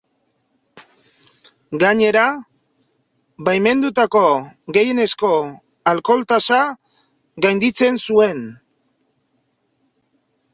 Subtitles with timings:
[1.83, 2.23] Gainera,
[3.49, 4.23] baimendutako
[4.79, 5.31] gehienezko
[5.93, 6.63] alkohol-tasa
[7.49, 8.43] gainditzen zuen.